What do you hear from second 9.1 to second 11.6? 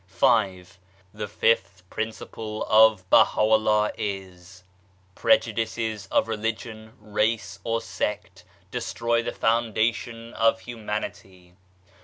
the foundation of Humanity.